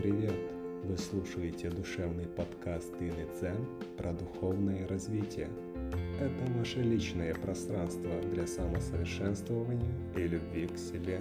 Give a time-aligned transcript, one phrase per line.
[0.00, 0.34] привет!
[0.84, 3.66] Вы слушаете душевный подкаст Ины Цен
[3.98, 5.50] про духовное развитие.
[6.18, 11.20] Это ваше личное пространство для самосовершенствования и любви к себе.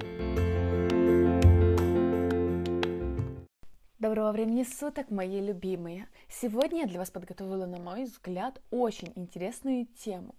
[4.00, 6.07] Доброго времени суток, мои любимые!
[6.30, 10.36] Сегодня я для вас подготовила, на мой взгляд, очень интересную тему.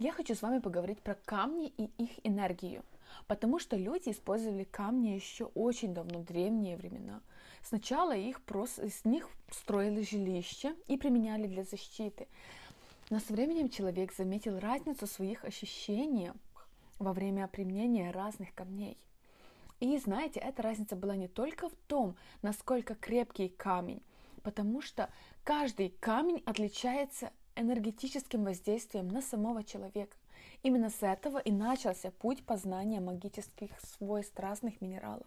[0.00, 2.82] Я хочу с вами поговорить про камни и их энергию–
[3.26, 7.20] потому что люди использовали камни еще очень давно, древние времена.
[7.62, 12.28] Сначала их просто, из них строили жилища и применяли для защиты.
[13.10, 16.34] Но со временем человек заметил разницу в своих ощущениях
[16.98, 18.96] во время применения разных камней.
[19.80, 24.02] И знаете, эта разница была не только в том, насколько крепкий камень,
[24.42, 25.10] потому что
[25.44, 30.16] каждый камень отличается энергетическим воздействием на самого человека.
[30.62, 35.26] Именно с этого и начался путь познания магических свойств разных минералов.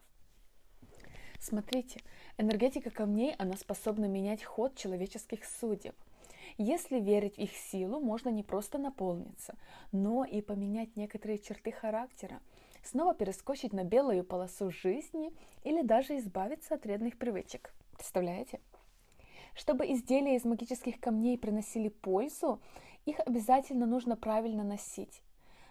[1.40, 2.02] Смотрите,
[2.38, 5.96] энергетика камней, она способна менять ход человеческих судеб.
[6.58, 9.56] Если верить в их силу, можно не просто наполниться,
[9.94, 12.42] но и поменять некоторые черты характера,
[12.84, 17.74] снова перескочить на белую полосу жизни или даже избавиться от вредных привычек.
[17.94, 18.60] Представляете?
[19.56, 22.62] Чтобы изделия из магических камней приносили пользу,
[23.06, 25.22] их обязательно нужно правильно носить.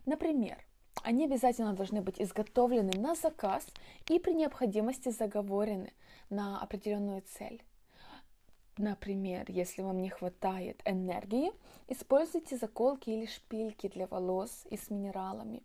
[0.08, 0.56] Например,
[1.02, 3.66] они обязательно должны быть изготовлены на заказ
[4.08, 5.92] и при необходимости заговорены
[6.30, 7.62] на определенную цель.
[8.78, 11.52] Например, если вам не хватает энергии,
[11.88, 15.62] используйте заколки или шпильки для волос и с минералами.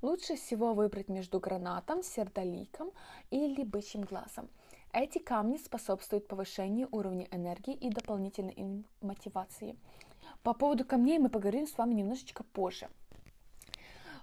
[0.00, 2.92] Лучше всего выбрать между гранатом, сердоликом
[3.32, 4.48] или бычьим глазом.
[4.92, 9.76] Эти камни способствуют повышению уровня энергии и дополнительной мотивации.
[10.44, 12.88] По поводу камней мы поговорим с вами немножечко позже.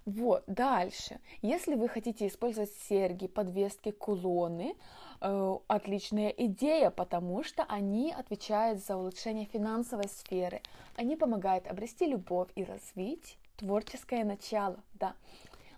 [0.05, 1.19] Вот, дальше.
[1.42, 4.75] Если вы хотите использовать серьги, подвески, кулоны,
[5.22, 10.61] э, отличная идея, потому что они отвечают за улучшение финансовой сферы.
[10.95, 15.15] Они помогают обрести любовь и развить творческое начало, да.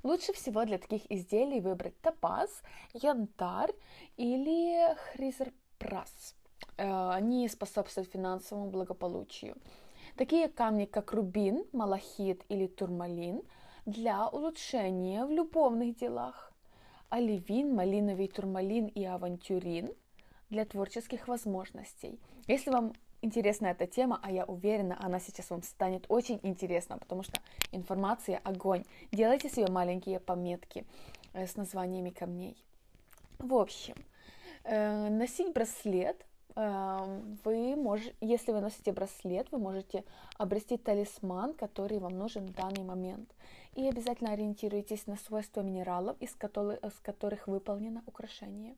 [0.04, 2.50] Лучше всего для таких изделий выбрать топаз,
[2.94, 3.74] янтарь
[4.18, 6.36] или хризерпрас.
[6.78, 9.58] Э, они способствуют финансовому благополучию.
[10.16, 13.42] Такие камни, как рубин, малахит или турмалин–
[13.86, 16.52] для улучшения в любовных делах.
[17.10, 19.92] Оливин, малиновый турмалин и авантюрин
[20.50, 22.20] для творческих возможностей.
[22.48, 27.24] Если вам интересна эта тема, а я уверена, она сейчас вам станет очень интересна, потому
[27.24, 27.40] что
[27.72, 28.84] информация огонь.
[29.12, 30.86] Делайте себе маленькие пометки
[31.34, 32.56] э, с названиями камней.
[33.40, 33.96] В общем,
[34.64, 36.26] э, носить браслет
[36.56, 40.04] Эм, вы можете, если вы носите браслет, вы можете
[40.38, 43.30] обрести талисман, который вам нужен в данный момент.
[43.76, 48.76] И обязательно ориентируйтесь на свойства минералов, из которых, из которых выполнено украшение.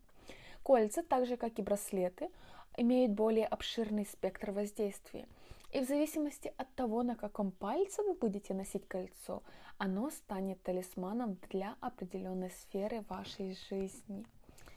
[0.62, 2.30] Кольца, так же как и браслеты,
[2.78, 5.28] имеют более обширный спектр воздействия.
[5.72, 9.42] И в зависимости от того, на каком пальце вы будете носить кольцо,
[9.80, 14.26] оно станет талисманом для определенной сферы вашей жизни.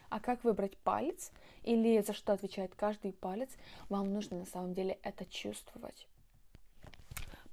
[0.09, 3.51] А как выбрать палец или за что отвечает каждый палец,
[3.91, 6.09] вам нужно на самом деле это чувствовать.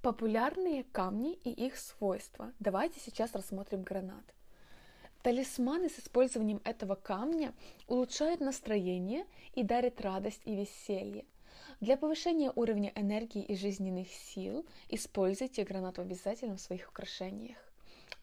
[0.04, 2.52] Популярные камни и их свойства.
[2.60, 4.26] Давайте сейчас рассмотрим гранат.
[5.22, 7.54] Талисманы с использованием этого камня
[7.88, 11.24] улучшают настроение и дарят радость и веселье.
[11.80, 17.58] Для повышения уровня энергии и жизненных сил используйте гранат обязательно в своих украшениях.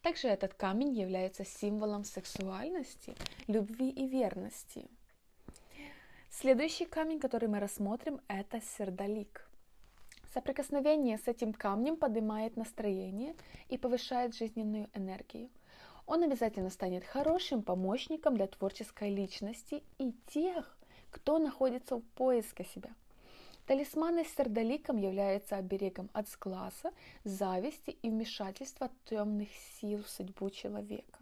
[0.03, 3.15] Также этот камень является символом сексуальности,
[3.47, 4.87] любви и верности.
[6.29, 9.50] Следующий камень, который мы рассмотрим, это сердолик.
[10.33, 13.35] Соприкосновение с этим камнем поднимает настроение
[13.67, 15.49] и повышает жизненную энергию.
[16.05, 20.77] Он обязательно станет хорошим помощником для творческой личности и тех,
[21.09, 22.91] кто находится в поиске себя.
[23.67, 26.91] Талисманы с сердоликом являются оберегом от сглаза,
[27.25, 29.49] зависти и вмешательства темных
[29.79, 31.19] сил в судьбу человека.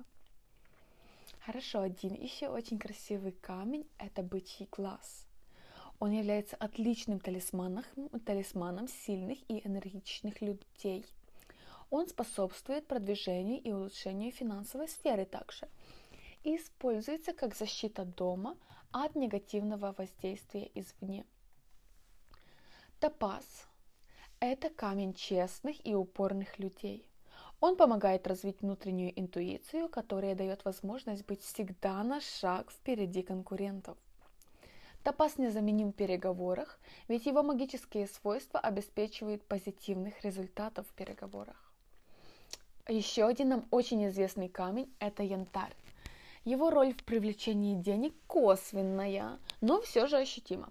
[1.45, 5.28] Хорошо, один еще очень красивый камень– это бычий глаз.
[5.99, 7.83] Он является отличным талисманом,
[8.25, 11.05] талисманом сильных и энергичных людей.
[11.89, 15.67] Он способствует продвижению и улучшению финансовой сферы также
[16.43, 18.57] и используется как защита дома
[18.91, 21.25] от негативного воздействия извне–
[22.99, 23.65] Топаз–
[24.41, 27.09] это камень честных и упорных людей.
[27.61, 33.97] Он помогает развить внутреннюю интуицию, которая дает возможность быть всегда на шаг впереди конкурентов.
[35.03, 41.71] Топаз незаменим в переговорах, ведь его магические свойства обеспечивают позитивных результатов в переговорах.
[42.87, 45.75] Еще один нам очень известный камень– это янтарь.
[46.43, 50.69] Его роль в привлечении денег косвенная, но все же ощутима.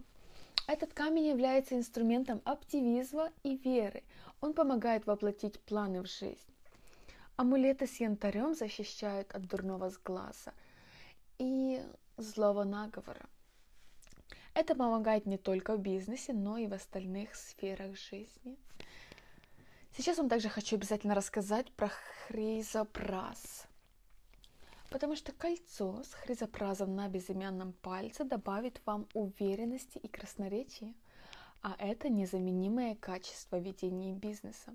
[0.67, 4.03] Этот камень является инструментом оптимизма и веры.
[4.43, 6.53] Он помогает воплотить планы в жизнь.
[7.37, 10.53] Амулеты с янтарем защищают от дурного сглаза
[11.39, 11.81] и
[12.17, 13.27] злого наговора.
[14.55, 18.56] Это помогает не только в бизнесе, но и в остальных сферах жизни.
[19.97, 21.89] Сейчас вам также хочу обязательно рассказать про
[22.27, 23.67] хризопраз.
[24.91, 30.95] Потому что кольцо с хризопразом на безымянном пальце добавит вам уверенности и красноречия.
[31.62, 34.75] А это незаменимое качество ведения бизнеса.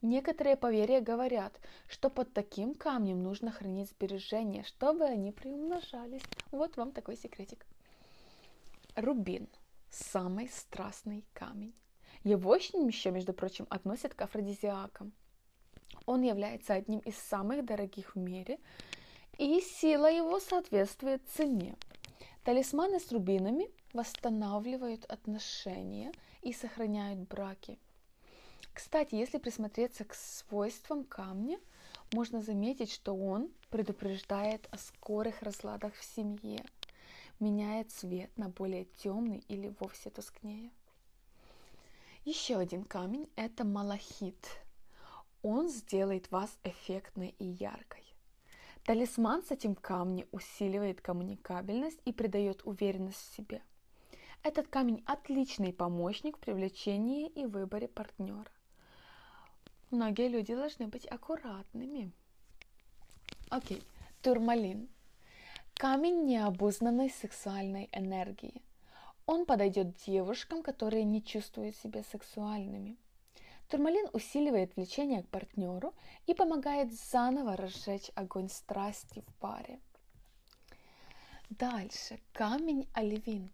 [0.00, 6.22] Некоторые поверья говорят, что под таким камнем нужно хранить сбережения, чтобы они приумножались.
[6.50, 7.66] Вот вам такой секретик.
[8.94, 9.48] Рубин–
[9.90, 11.74] самый страстный камень.
[12.24, 15.12] Его еще, между прочим, относят к афродизиакам.
[16.04, 18.58] Он является одним из самых дорогих в мире,
[19.38, 21.76] и сила его соответствует цене.
[22.44, 26.12] Талисманы с рубинами восстанавливают отношения
[26.42, 27.78] и сохраняют браки.
[28.74, 31.58] Кстати, если присмотреться к свойствам камня,
[32.12, 36.62] можно заметить, что он предупреждает о скорых разладах в семье–
[37.42, 40.70] меняет цвет на более темный или вовсе тускнее.
[42.24, 44.48] Еще один камень– это малахит.
[45.42, 48.04] Он сделает вас эффектной и яркой.
[48.84, 53.60] Талисман с этим камнем усиливает коммуникабельность и придает уверенность в себе.
[54.44, 58.50] Этот камень отличный помощник в привлечении и выборе партнера.
[59.90, 62.12] Многие люди должны быть аккуратными.
[63.50, 63.82] Окей,
[64.22, 64.88] турмалин–
[65.82, 68.62] Камень необузнанной сексуальной энергии.
[69.26, 72.96] Он подойдет девушкам, которые не чувствуют себя сексуальными.
[73.68, 75.92] Турмалин усиливает влечение к партнеру
[76.28, 79.80] и помогает заново разжечь огонь страсти в паре.
[81.50, 83.50] Дальше камень оливин.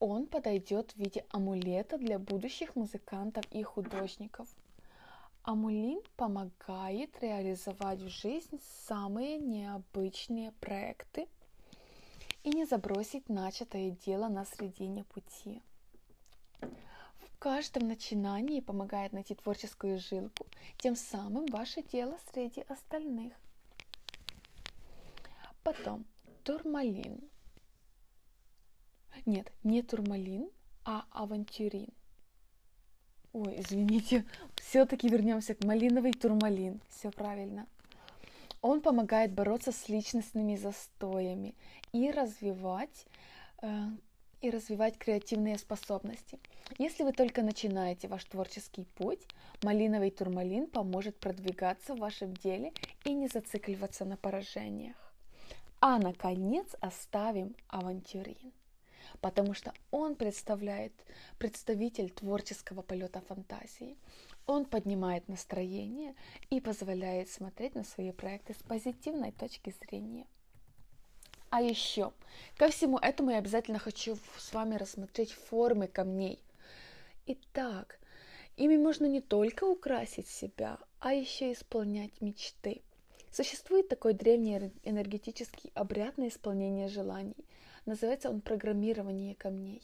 [0.00, 4.48] Он подойдет в виде амулета для будущих музыкантов и художников–
[5.44, 11.28] Амулин помогает реализовать в жизнь самые необычные проекты
[12.44, 15.60] и не забросить начатое дело на середине пути.
[16.60, 20.46] В каждом начинании помогает найти творческую жилку,
[20.78, 23.34] тем самым ваше дело среди остальных.
[25.62, 26.06] Потом
[26.42, 27.20] турмалин.
[29.26, 30.48] Нет, не турмалин,
[30.86, 31.88] а авантюрин–
[33.34, 36.80] Ой, извините, все-таки вернемся к малиновый турмалин.
[36.88, 37.66] Все правильно.
[38.62, 41.56] Он помогает бороться с личностными застоями
[41.92, 43.06] и развивать
[43.60, 43.88] э,
[44.40, 46.38] и развивать креативные способности.
[46.78, 49.26] Если вы только начинаете ваш творческий путь,
[49.64, 52.72] малиновый турмалин поможет продвигаться в вашем деле
[53.04, 54.96] и не зацикливаться на поражениях.
[55.80, 58.52] А наконец оставим авантюрин
[59.20, 60.92] потому что он представляет
[61.38, 63.96] представитель творческого полета фантазии.
[64.46, 66.14] Он поднимает настроение
[66.50, 70.26] и позволяет смотреть на свои проекты с позитивной точки зрения.
[71.50, 72.12] А еще,
[72.56, 76.42] ко всему этому я обязательно хочу с вами рассмотреть формы камней.
[77.26, 77.98] Итак,
[78.56, 82.82] ими можно не только украсить себя, а еще исполнять мечты.
[83.30, 87.36] Существует такой древний энергетический обряд на исполнение желаний–
[87.86, 89.82] Называется он «Программирование камней».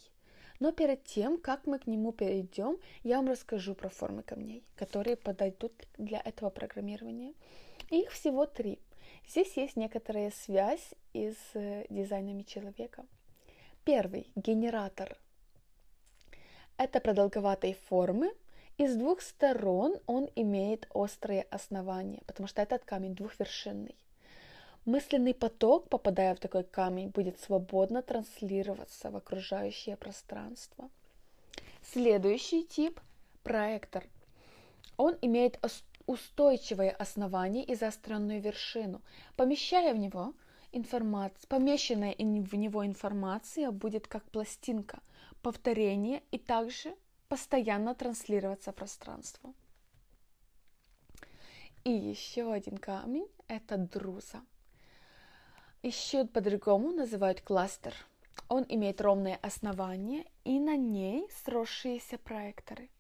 [0.61, 5.17] Но перед тем, как мы к нему перейдем, я вам расскажу про формы камней, которые
[5.17, 7.33] подойдут для этого программирования.
[7.89, 8.79] Их всего три.
[9.27, 13.07] Здесь есть некоторая связь с э, дизайнами человека.
[13.85, 15.17] Первый– генератор.
[16.77, 18.31] Это продолговатой формы,
[18.77, 23.95] и с двух сторон он имеет острые основания, потому что этот камень двухвершинный.
[24.87, 30.89] Мысленный поток, попадая в такой камень, будет свободно транслироваться в окружающее пространство.
[31.83, 32.99] Следующий тип–
[33.43, 34.05] проектор.
[34.97, 35.61] Он имеет
[36.07, 39.03] устойчивое основание и заостренную вершину.
[39.37, 40.35] Помещая в него
[40.73, 45.01] информацию, помещенная в него информация будет как пластинка,
[45.43, 46.95] повторение и также
[47.29, 49.55] постоянно транслироваться пространству.
[51.85, 54.43] И еще один камень– это друза.
[55.83, 57.95] Еще по-другому называют кластер.
[58.49, 62.91] Он имеет ровное основание и на ней сросшиеся проекторы.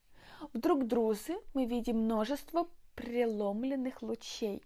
[0.54, 4.62] Вдруг друзы мы видим множество преломленных лучей,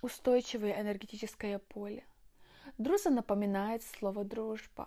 [0.00, 2.04] устойчивое энергетическое поле.
[2.78, 4.86] Друза напоминает слово дружба,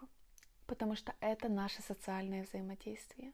[0.66, 3.34] потому что это наше социальное взаимодействие.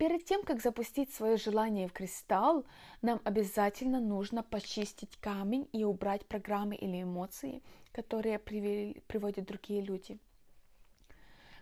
[0.00, 2.64] Перед тем, как запустить свое желание в кристалл,
[3.02, 10.18] нам обязательно нужно почистить камень и убрать программы или эмоции, которые привели, приводят другие люди.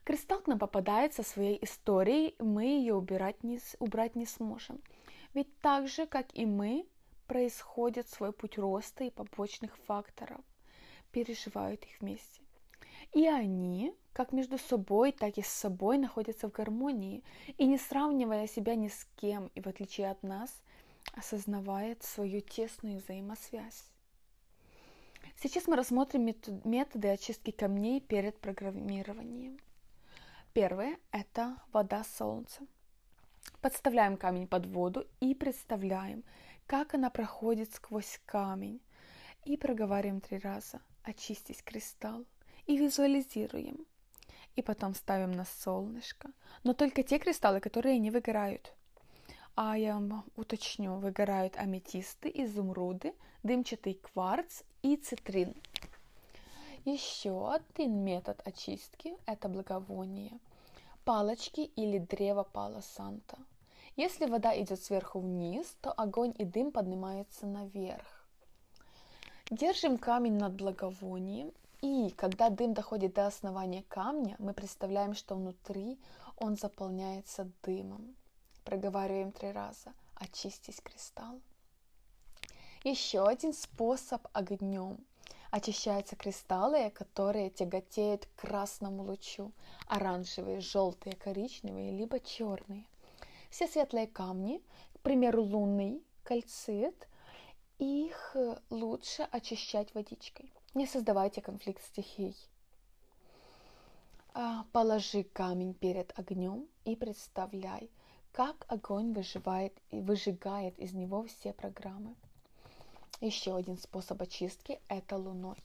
[0.04, 4.80] Кристалл к нам попадает со своей историей, мы ее убирать не, убрать не сможем.
[5.34, 6.86] Ведь так же, как и мы,
[7.26, 10.44] происходит свой путь роста и побочных факторов,
[11.10, 12.40] переживают их вместе.
[13.12, 17.24] И они, как между собой, так и с собой, находятся в гармонии
[17.56, 20.62] и не сравнивая себя ни с кем, и в отличие от нас,
[21.14, 23.90] осознавает свою тесную взаимосвязь.
[25.36, 26.34] Сейчас мы рассмотрим
[26.64, 29.58] методы очистки камней перед программированием.
[30.52, 32.66] Первое– это вода солнца.
[33.60, 36.24] Подставляем камень под воду и представляем,
[36.66, 38.80] как она проходит сквозь камень.
[39.44, 42.26] И проговариваем три раза «Очистись, кристалл»
[42.68, 43.84] и визуализируем.
[44.54, 46.30] И потом ставим на солнышко.
[46.62, 48.72] Но только те кристаллы, которые не выгорают.
[49.56, 55.54] А я вам уточню, выгорают аметисты, изумруды, дымчатый кварц и цитрин.
[56.84, 60.38] Еще один метод очистки– это благовоние,
[61.04, 63.36] палочки или древо пала санта.
[63.96, 68.24] Если вода идет сверху вниз, то огонь и дым поднимаются наверх.
[69.50, 75.98] Держим камень над благовонием и когда дым доходит до основания камня, мы представляем, что внутри
[76.36, 78.16] он заполняется дымом.
[78.64, 79.92] Проговариваем три раза.
[80.16, 81.40] Очистись, кристалл.
[82.82, 84.98] Еще один способ огнем.
[85.50, 89.52] Очищаются кристаллы, которые тяготеют к красному лучу.
[89.86, 92.86] Оранжевые, желтые, коричневые, либо черные.
[93.50, 94.60] Все светлые камни,
[94.94, 97.08] к примеру, лунный кальцит,
[97.78, 98.36] их
[98.68, 100.52] лучше очищать водичкой.
[100.74, 102.36] Не создавайте конфликт стихий.
[104.34, 107.90] А, положи камень перед огнем и представляй,
[108.32, 112.14] как огонь выживает и выжигает из него все программы.
[113.20, 115.56] Еще один способ очистки– это луной.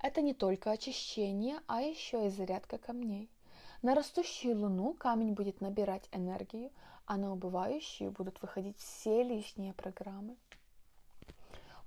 [0.00, 3.28] Это не только очищение, а еще и зарядка камней.
[3.82, 6.70] На растущую луну камень будет набирать энергию,
[7.04, 10.36] а на убывающую будут выходить все лишние программы.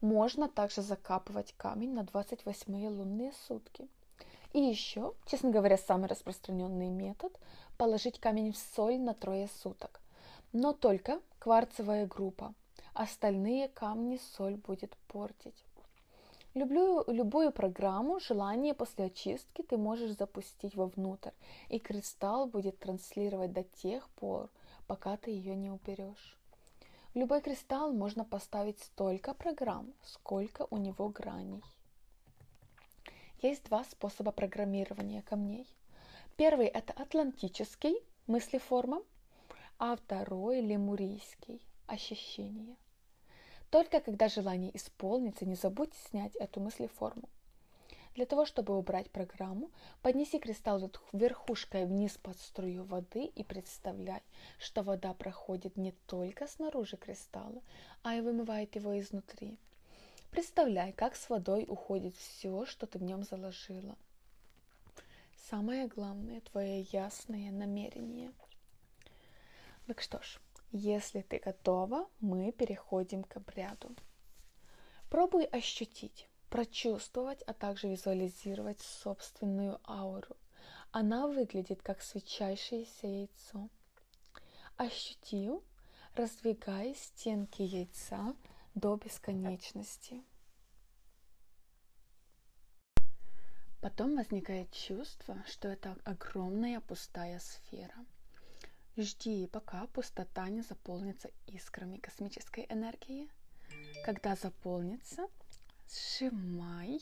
[0.01, 3.87] Можно также закапывать камень на 28 лунные сутки.
[4.53, 7.37] И еще, честно говоря, самый распространенный метод–
[7.77, 9.99] положить камень в соль на трое суток.
[10.53, 12.53] Но только кварцевая группа.
[12.93, 15.65] Остальные камни соль будет портить.
[16.55, 21.31] Люблю, любую программу, желание после очистки ты можешь запустить вовнутрь,
[21.67, 24.49] и кристалл будет транслировать до тех пор,
[24.87, 26.38] пока ты ее не уберешь.
[27.13, 31.63] В любой кристалл можно поставить столько программ, сколько у него граней.
[33.41, 35.67] Есть два способа программирования камней.
[36.35, 37.95] Первый– это атлантический,
[38.27, 39.01] мыслеформа,
[39.79, 42.75] а второй– лемурийский, ощущение.
[43.71, 47.27] Только когда желание исполнится, не забудьте снять эту мыслеформу.
[48.19, 49.71] Для того, чтобы убрать программу,
[50.01, 54.21] поднеси кристалл верхушкой вниз под струю воды и представляй,
[54.57, 57.61] что вода проходит не только снаружи кристалла,
[58.03, 59.57] а и вымывает его изнутри.
[60.31, 63.95] Представляй, как с водой уходит все, что ты в нем заложила.
[65.49, 68.33] Самое главное– твое ясное намерение.
[69.87, 70.41] Так что ж,
[70.73, 73.95] если ты готова, мы переходим к обряду.
[75.09, 80.35] Пробуй ощутить, прочувствовать, а также визуализировать собственную ауру.
[80.91, 83.69] Она выглядит как свечащееся яйцо.
[84.77, 85.63] Ощутил,
[86.15, 88.35] раздвигая стенки яйца
[88.73, 90.23] до бесконечности.
[93.81, 98.05] Потом возникает чувство, что это огромная пустая сфера.
[98.97, 103.29] Жди, пока пустота не заполнится искрами космической энергии.
[104.03, 105.27] Когда заполнится,
[105.91, 107.01] Сжимай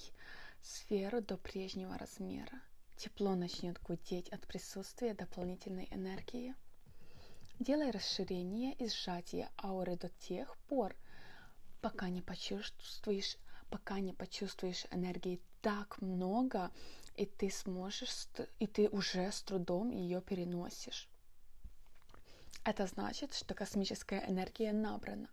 [0.61, 2.61] сферу до прежнего размера.
[2.95, 6.55] Тепло начнет гудеть от присутствия дополнительной энергии.
[7.59, 10.95] Делай расширение и сжатие ауры до тех пор,
[11.81, 13.37] пока не почувствуешь,
[13.69, 16.71] пока не почувствуешь энергии так много,
[17.17, 18.27] и ты сможешь,
[18.59, 21.09] и ты уже с трудом ее переносишь.
[22.63, 25.27] Это значит, что космическая энергия набрана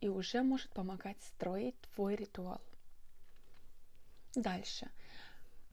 [0.00, 2.62] и уже может помогать строить твой ритуал.
[4.34, 4.90] Дальше.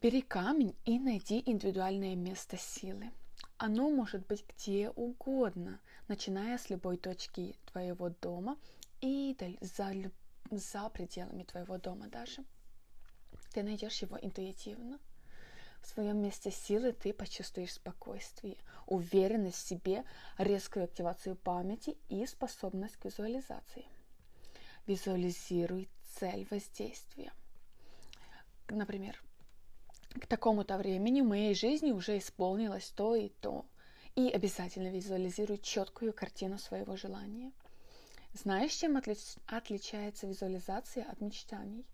[0.00, 3.10] Бери камень и найди индивидуальное место силы.
[3.56, 8.56] Оно может быть где угодно, начиная с любой точки твоего дома
[9.00, 9.92] и за,
[10.50, 12.44] за пределами твоего дома даже.
[13.52, 14.98] Ты найдешь его интуитивно.
[15.80, 20.04] В своем месте силы ты почувствуешь спокойствие, уверенность в себе,
[20.38, 23.86] резкую активацию памяти и способность к визуализации.
[24.86, 25.88] Визуализируй
[26.18, 27.32] цель воздействия.
[28.72, 29.22] Например,
[30.18, 33.66] к такому-то времени в моей жизни уже исполнилось то и то.
[34.14, 37.52] И обязательно визуализируй четкую картину своего желания.
[38.32, 41.84] Знаешь, чем отли- отличается визуализация от мечтаний?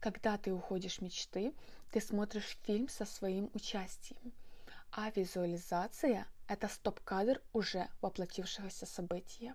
[0.00, 1.54] Когда ты уходишь мечты,
[1.92, 4.32] ты смотришь фильм со своим участием.
[4.90, 9.54] А визуализация– это стоп-кадр уже воплотившегося события.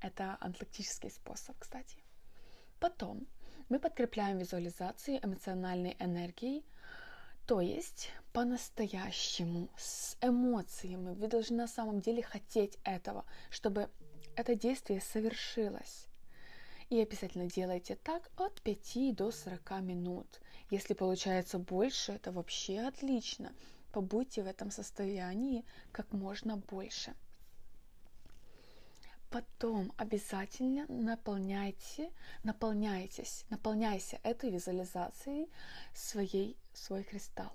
[0.00, 1.98] Это аналитический способ, кстати.
[2.80, 3.26] Потом
[3.72, 6.62] мы подкрепляем визуализацию эмоциональной энергией,
[7.46, 11.14] то есть по-настоящему, с эмоциями.
[11.14, 13.88] Вы должны на самом деле хотеть этого, чтобы
[14.36, 16.06] это действие совершилось.
[16.90, 20.42] И обязательно делайте так от 5 до 40 минут.
[20.68, 23.54] Если получается больше, это вообще отлично.
[23.90, 27.14] Побудьте в этом состоянии как можно больше.
[29.32, 32.12] Потом обязательно наполняйте,
[32.44, 35.50] наполняйтесь, наполняйся этой визуализацией
[35.94, 37.50] своей, свой кристалл.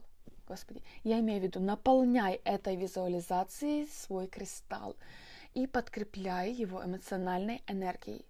[0.47, 4.95] Господи, я имею в виду, наполняй этой визуализацией свой кристалл
[5.53, 8.25] и подкрепляй его эмоциональной энергией.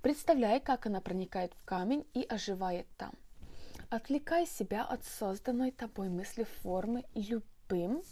[0.00, 3.14] Представляй, как она проникает в камень и оживает там.
[3.90, 8.04] Отвлекай себя от созданной тобой мысли формы любым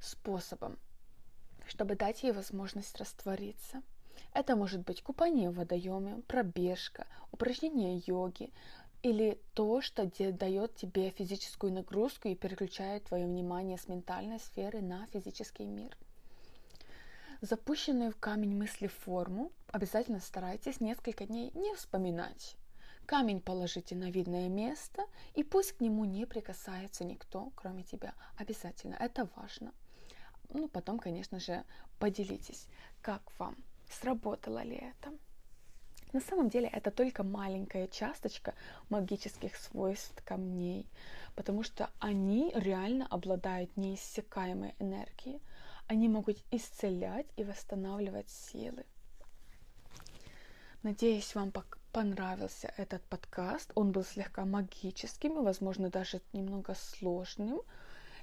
[0.00, 0.76] способом,
[1.68, 3.80] чтобы дать ей возможность раствориться.
[4.34, 8.52] Это может быть купание в водоеме, пробежка, упражнение йоги
[9.02, 15.06] или то, что дает тебе физическую нагрузку и переключает твое внимание с ментальной сферы на
[15.06, 15.96] физический мир.
[17.40, 22.56] Запущенную в камень мысли форму обязательно старайтесь несколько дней не вспоминать.
[23.06, 28.12] Камень положите на видное место, и пусть к нему не прикасается никто, кроме тебя.
[28.36, 29.72] Обязательно, это важно.
[30.50, 31.64] Ну, потом, конечно же,
[31.98, 32.66] поделитесь,
[33.00, 33.56] как вам,
[33.90, 35.12] сработало ли это.
[36.12, 38.54] На самом деле это только маленькая часточка
[38.88, 40.86] магических свойств камней,
[41.34, 45.42] потому что они реально обладают неиссякаемой энергией.
[45.86, 48.84] Они могут исцелять и восстанавливать силы.
[50.82, 51.52] Надеюсь, вам
[51.92, 53.72] понравился этот подкаст.
[53.74, 57.60] Он был слегка магическим возможно, даже немного сложным.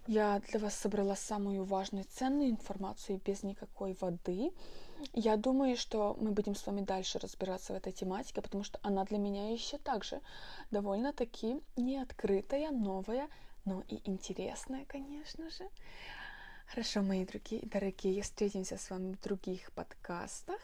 [0.08, 4.52] Я для вас собрала самую важную ценную информацию без никакой воды.
[5.14, 9.04] Я думаю, что мы будем с вами дальше разбираться в этой тематике, потому что она
[9.06, 10.22] для меня еще также
[10.72, 13.30] довольно-таки неоткрытая, новая,
[13.66, 15.70] но и интересная, конечно же.
[16.68, 20.60] Хорошо, мои другие, дорогие, встретимся с вами в других подкастах.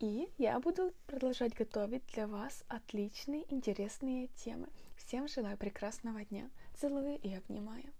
[0.00, 4.68] И я буду продолжать готовить для вас отличные, интересные темы.
[4.96, 6.50] Всем желаю прекрасного дня.
[6.78, 7.92] Целую и обнимаю.